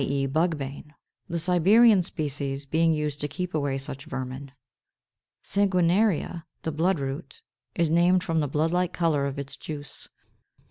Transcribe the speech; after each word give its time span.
e. 0.03 0.25
Bugbane, 0.25 0.95
the 1.29 1.37
Siberian 1.37 2.01
species 2.01 2.65
being 2.65 2.91
used 2.91 3.21
to 3.21 3.27
keep 3.27 3.53
away 3.53 3.77
such 3.77 4.05
vermin. 4.05 4.51
Sanguinaria, 5.43 6.43
the 6.63 6.71
Bloodroot, 6.73 7.43
is 7.75 7.87
named 7.87 8.23
from 8.23 8.39
the 8.39 8.47
blood 8.47 8.71
like 8.71 8.93
color 8.93 9.27
of 9.27 9.37
its 9.37 9.55
juice. 9.55 10.09